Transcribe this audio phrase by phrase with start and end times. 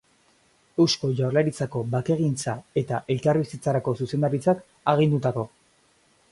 [0.85, 5.49] Eusko Jaurlaritzako Bakegintza eta Elkarbizitzarako Zuzendaritzak agindutako.